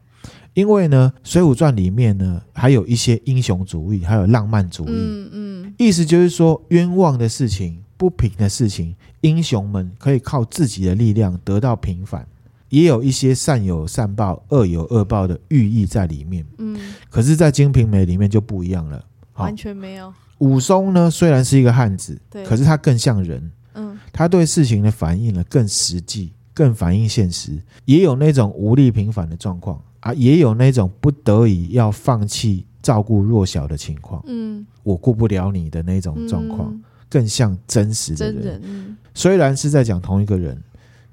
[0.54, 4.90] 因为呢，《水浒传》里面呢还有一些英雄主义，还有浪漫主义。
[4.90, 12.26] 嗯嗯，意思就是说，冤枉的事情、不平的事情，英雄们可以靠自己的力量得到平反。
[12.68, 16.44] 也有一些善有善报、恶有恶报的寓意在里面。
[16.58, 16.76] 嗯，
[17.08, 20.12] 可是，在《金瓶梅》里面就不一样了，完全没有。
[20.38, 23.50] 武松呢，虽然是一个汉子，对，可是他更像人。
[23.74, 27.58] 嗯，他对事情的反应呢更实际，更反映现实。
[27.84, 34.22] 也有那种无力平反的状况啊，也有那种不得已要放弃照顾弱小的情况。
[34.26, 38.42] 嗯，我顾不了你的那种状况，嗯、更像真实的人。
[38.42, 40.60] 真人，嗯、虽然是在讲同一个人。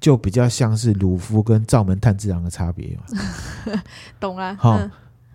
[0.04, 3.22] 就比较像是鲁夫跟灶门炭治郎的差别嘛，
[4.20, 4.54] 懂了。
[4.60, 4.78] 好，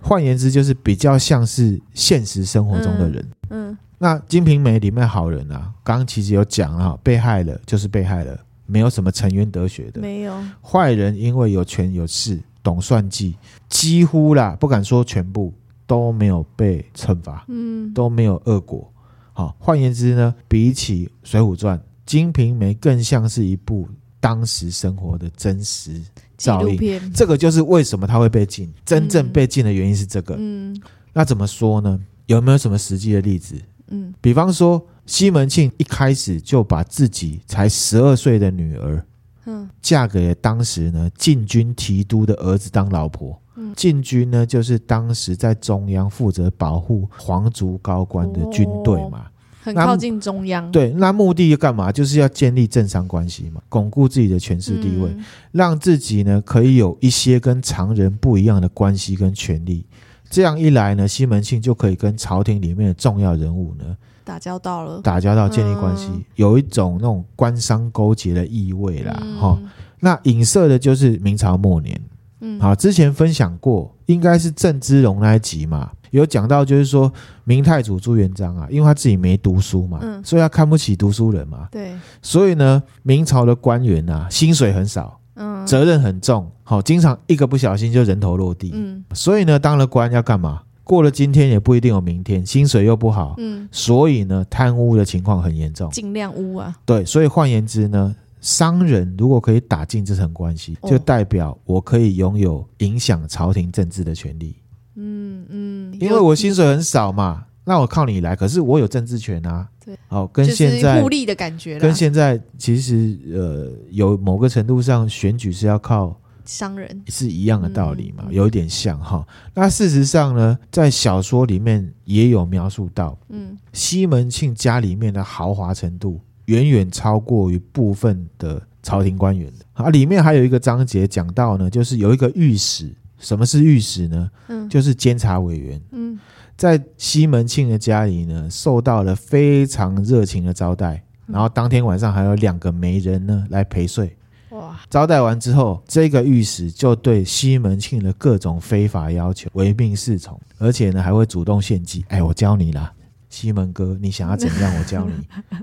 [0.02, 3.26] 换言之就是比较像是现实生活中的人。
[3.48, 13.38] 嗯，嗯，那《金瓶梅》里面好人啊，刚刚其实有讲啊，被害了就是被害了，没有什么沉冤得雪的，没有坏人，因为有权有势，懂算计，
[13.70, 15.50] 几乎啦，不敢说全部
[15.86, 18.92] 都没有被惩罚，嗯，都没有恶果。
[19.32, 23.88] 好，换言之呢，比起《水浒传》，《金瓶梅》更像是一部
[24.20, 26.00] 当时生活的真实
[26.36, 27.12] 照应。
[27.12, 30.34] 这个就是为什么他会被禁，真正被禁的原因是这个。
[30.38, 30.78] 嗯，
[31.12, 31.98] 那怎么说呢？
[32.26, 33.54] 有没有什么实际的例子？
[33.88, 39.02] 嗯，比方说西门庆一开始就把自己才十二岁的女儿，
[39.46, 43.40] 嗯，嫁给了当时呢禁军提督的儿子当老婆。
[43.56, 49.26] 嗯，禁军呢就是当时在中央负责保护皇族高官的军队嘛。
[49.74, 51.90] 靠近中央，对，那目的要干嘛？
[51.90, 59.86] 就是要建立政商关系嘛，巩固自己的权势地位，嗯，让自己呢可以有一些跟常人不一样的关系跟权利。
[60.30, 69.14] 这样一来呢，西门庆就可以跟朝廷里面的重要人物呢打交道了，打交道，建立关系，嗯，有一种那种官商勾结的意味啦。
[69.40, 71.98] 哈，嗯，那影射的就是明朝末年。
[72.40, 75.90] 嗯，好，之前分享过，应该是郑芝龙那一集嘛。
[76.10, 77.12] 有讲到，就是说
[77.44, 81.92] 明太祖朱元璋啊，因为他自己没读书嘛，嗯，所以他看不起读书人嘛，对，
[82.22, 90.62] 所以呢，明朝的官员啊，薪水很少，嗯，责任很重，好，经常一个不小心就人头落地，嗯，所以呢，当了官要干嘛？
[90.84, 104.56] 过了今天也不一定有明天，薪水又不好，嗯，所以呢，贪污的情况很严重，尽量污啊，对，所以换言之呢，商人如果可以打进这层关系，就代表我可以拥有影响朝廷政治的权利。
[105.00, 109.68] 嗯嗯，因为我薪水很少嘛，那我靠你来，可是我有政治权啊。
[109.84, 119.24] 对，好，跟现在互利的感觉，跟现在其实呃有某个程度上选举是要靠商人是一样的道理嘛，有一点像哈。
[119.54, 129.64] 那事实上呢，在小说里面也有描述到，嗯，西门庆家里面的豪华程度远远超过于部分的朝廷官员的。
[129.74, 132.92] 啊，里面还有一个章节讲到呢，就是有一个御史。
[133.18, 134.30] 什么是御史呢？
[134.48, 135.80] 嗯，就是监察委员。
[135.92, 136.18] 嗯，
[136.56, 144.16] 在西门庆的家里呢，受到了非常热情的招待，然后当天晚上还有两个媒人呢来陪睡。
[144.50, 144.80] 哇！
[144.88, 152.04] 招待完之后，这个御史就对西门庆的各种非法要求唯命是从，而且呢还会主动献计。
[152.08, 152.90] 哎，我教你啦，
[153.28, 154.72] 西门哥，你想要怎样？
[154.78, 155.12] 我教你。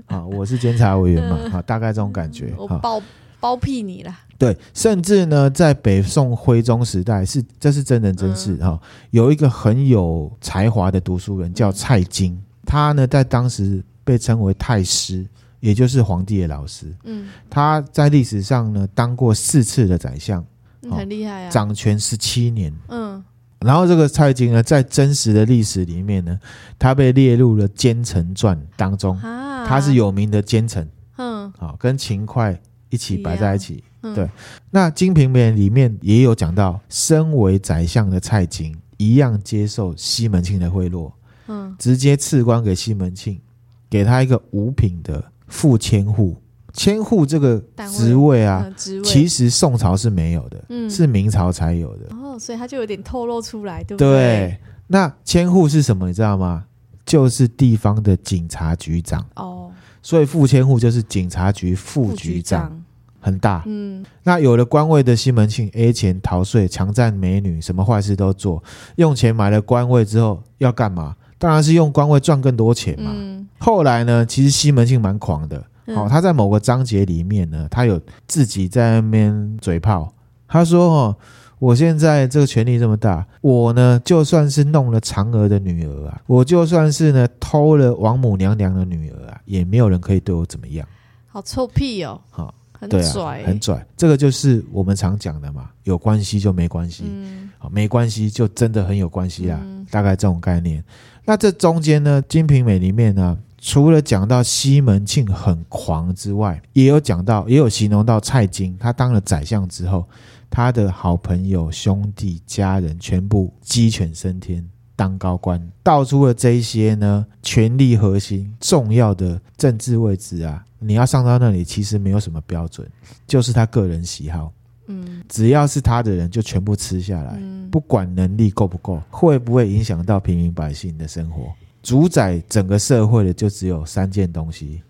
[0.06, 2.54] 啊，我是监察委员嘛，啊，大概这种感觉。
[2.56, 3.02] 我包
[3.40, 4.20] 包庇你啦。
[4.38, 8.80] 对，甚至呢，在北宋徽宗时代，是这是真人真事哈、嗯。
[9.10, 15.26] 有一个很有才华的读书人叫蔡京，他呢在当时被称为太师，
[15.60, 16.94] 也就是皇帝的老师。
[17.04, 20.44] 嗯，他在历史上呢当过四次的宰相，
[20.90, 22.70] 很厉害啊，掌权十七年。
[22.88, 23.24] 嗯，
[23.60, 26.38] 然后这个蔡京呢，在真实的历史里面呢，
[26.78, 30.86] 他被列入了奸臣传当中，啊他是有名的奸臣。
[31.16, 33.82] 嗯，好，跟秦桧一起摆在一起。
[34.14, 34.28] 对，
[34.70, 41.10] 那《金瓶梅》里面也有讲到，身为宰相的蔡京一样接受西门庆的贿赂，
[41.48, 43.40] 嗯，直接赐官给西门庆，
[43.88, 46.36] 给他一个五品的副千户。
[46.72, 47.58] 千户这个
[47.90, 52.14] 职位啊，呃、职位其实宋朝是没有的，嗯，是明朝才有的。
[52.14, 54.08] 哦，所以他就有点透露出来，对不对？
[54.08, 56.06] 对，那千户是什么？
[56.06, 56.66] 你知道吗？
[57.06, 59.24] 就是地方的警察局长。
[59.36, 62.84] 哦，所以副千户就是警察局副局长。
[63.26, 68.62] 很大，嗯，那有了官位的西门庆，A 钱逃税、强占美女，什么坏事都做。
[68.94, 71.16] 用钱买了官位之后要干嘛？
[71.36, 73.10] 当然是用官位赚更多钱嘛。
[73.12, 75.58] 嗯、后来呢，其实西门庆蛮狂的，
[75.92, 80.12] 好、哦，他在某个章节里面呢，他有自己在那边嘴炮，
[80.46, 81.16] 他说：“哦，
[81.58, 90.86] 我现在这个权力这么大，我呢就算是弄了嫦娥的女儿啊，我就算是呢偷了王母娘娘的女儿啊，也没有人可以对我怎么样。”
[91.26, 92.20] 好臭屁哦！
[92.30, 92.54] 好、哦。
[92.88, 100.82] 对啊，很拽，这个就是我们常讲的嘛，有关系就没关系，嗯，好，没关系就真的很有关系啦，嗯，大概这种概念。
[101.24, 110.06] 那这中间呢，《金瓶梅》里面呢，除了讲到西门庆很狂之外，也有讲到，也有形容到蔡京，他当了宰相之后，
[110.48, 114.66] 他的好朋友、兄弟、家人全部鸡犬升天。
[114.98, 122.88] 当高官，道出了这一些呢，权力核心重要的政治位置啊，你要上到那里，其实没有什么标准，
[123.26, 124.52] 就是他个人喜好。
[124.86, 127.36] 嗯，只要是他的人，就全部吃下来，
[127.72, 134.80] 不管能力够不够，会不会影响到平民百姓的生活，主宰整个社会的就只有三件东西：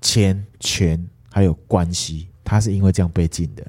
[0.00, 2.28] 钱、权，还有关系。
[2.42, 3.66] 他是因为这样被禁的。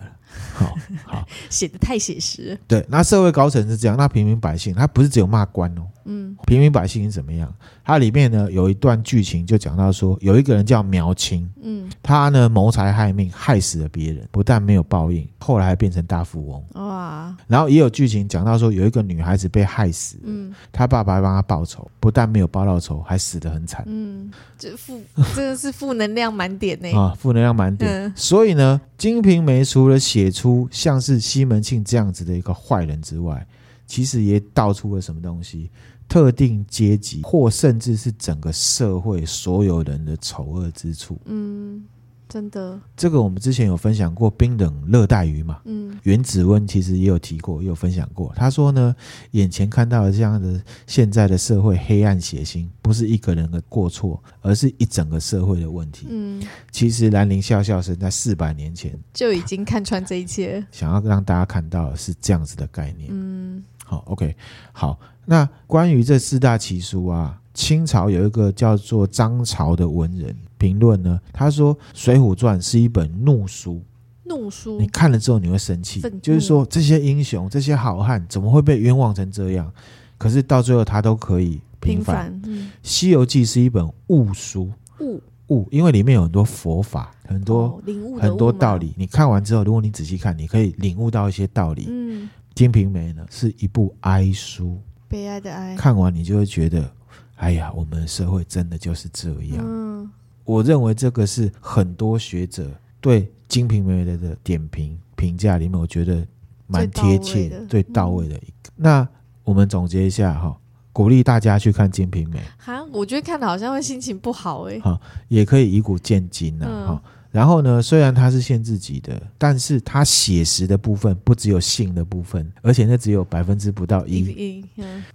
[0.58, 2.58] 好好， 写的太写实。
[2.68, 5.82] 对，那社会高层是这样，那平民百姓他不是只有骂官哦。
[6.10, 7.54] 嗯，平民百姓是怎么样？
[7.84, 16.64] 它里面呢有一段剧情就讲到说，有一个人叫苗青，嗯，他呢谋财害命，害死了别人，不但没有报应，后来还变成大富翁。
[16.82, 17.36] 哇！
[17.48, 23.84] 然后也有剧情讲到说，有一个女孩子被害死，嗯，他爸爸还帮他报仇，不但没有报到仇，还死得很惨。
[23.86, 25.02] 嗯，这负
[25.36, 27.92] 真的是负能量满点呢 啊，负能量满点。
[27.92, 33.48] 嗯、所以呢，《金瓶梅》除了写出像是西门庆这样子的一个坏人之外，
[33.86, 35.70] 其实也道出了什么东西？
[36.10, 41.20] 特定阶级，或甚至是整个社会所有人的丑恶之处。
[41.26, 41.84] 嗯，
[42.28, 42.80] 真的。
[42.96, 45.60] 这个我们之前有分享过冰冷热带鱼嘛？
[45.66, 48.34] 嗯，原子温其实也有提过，也有分享过。
[48.36, 48.96] 他说呢，
[49.32, 56.08] 眼前看到的这样的现在的社会黑暗血腥，不是一个人的过错，而是一整个社会的问题。
[56.10, 63.10] 嗯，其实兰陵笑笑生在四百年前就已经看穿这一切，想要让大家看到的是这样子的概念。
[63.12, 64.36] 嗯，好，OK，
[64.72, 65.00] 好。
[65.30, 73.82] 那关于这四大奇书啊，清朝有一个叫做张潮的文人评论呢，他说《水浒传》是一本怒书，
[74.26, 79.74] 怒书，你看了之后你会生气，就是说这些英雄、这些好汉怎么会被冤枉成这样？
[80.20, 82.32] 可是到最后他都可以平反。
[82.46, 88.94] 《嗯、西游记》是一本悟书，悟悟，因为里面有很多佛法，很多、哦、领悟很多道理。
[88.96, 91.88] 你看完之后，如果你仔细看，你可以领悟到一些道理。
[91.90, 94.80] 嗯，《金瓶梅》呢是一部哀书。
[95.08, 96.92] 悲哀的哀，看完你就会觉得，
[97.38, 99.58] 哎呀，我们的社会真的就是这样。
[99.60, 100.10] 嗯，
[100.44, 102.70] 我认为这个是很多学者
[103.00, 106.26] 对《金瓶梅》的点评评价里面，我觉得
[106.68, 108.70] 蛮贴切、最到位的一个。
[108.70, 109.08] 嗯、那
[109.44, 110.56] 我们总结一下哈，
[110.92, 112.40] 鼓励大家去看《金瓶梅》。
[112.58, 114.80] 哈，我觉得看的好像会心情不好哎。
[114.80, 116.66] 好，也可以以古鉴今呐。
[116.88, 117.04] 哈。
[117.38, 124.66] 然后呢，虽然它是限制级的，但是它写实的部分不只有性的部分，而且那只有百分之不到一。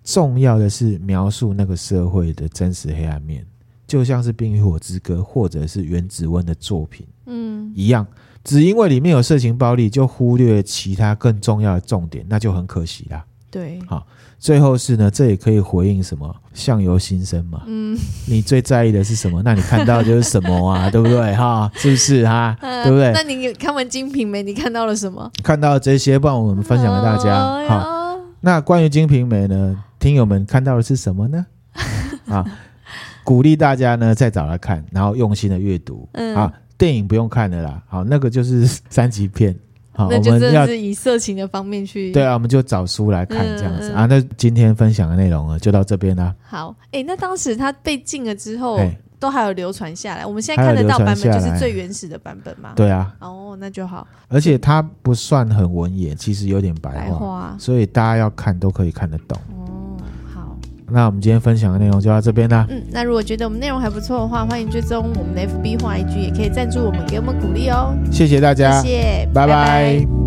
[0.05, 3.45] 重要的是描述那个社会的真实黑暗面，
[3.89, 8.07] 就像是《冰与火之歌》或者是原子温的作品，嗯，一样。
[8.45, 13.25] 只因为里面有色情暴力，就忽略其他更重要的重点，那就很可惜啦。
[13.51, 14.07] 对，好。
[14.43, 16.35] 最后是呢，这也可以回应什么？
[16.53, 17.63] 相由心生嘛。
[17.69, 19.41] 嗯，你最在意的是什么？
[19.45, 20.91] 那你看到的就是什么啊？
[20.91, 21.33] 对不对？
[21.37, 22.57] 哈，是不是哈？
[22.61, 23.13] 对不对？
[23.15, 25.31] 那你看完《金瓶梅》，你看到了什么？
[25.45, 27.69] 看到了这些，不然我们分享给大家。
[27.69, 31.47] 好，那关于《金瓶梅》呢，听友们看到的是什么呢？
[32.27, 32.45] 啊，
[33.23, 36.09] 鼓励大家呢再找来看，然后用心的阅读。
[36.15, 37.81] 嗯，啊，电影不用看了啦。
[37.89, 39.57] 好，那个就是三级片。
[39.95, 42.13] 好，那就真的是以色情的方面去。
[42.13, 44.07] 对啊，我们就找书来看这样子、嗯嗯、啊。
[44.07, 46.35] 那今天分享的内容呢，就到这边啦。
[46.43, 48.81] 好，哎、欸，那当时他被禁了之后，
[49.21, 50.25] 都还有流传下来。
[50.25, 52.73] 我们现在看得到版本就是最原始的版本嘛？
[52.75, 53.15] 对啊。
[53.21, 54.07] 哦，那就好。
[54.29, 59.39] 而且它不算很文言，其实有点白话，白话所以大家要看都可以看得懂。
[60.93, 62.67] 那我们今天分享的内容就到这边啦。
[62.69, 67.95] 嗯，那如果觉得我们内容还不错的话，欢迎追踪我们的 FB 或 IG，也可以赞助我们，给我们鼓励哦。
[68.11, 69.55] 谢谢大家，谢谢，拜拜。
[69.55, 70.22] 拜拜。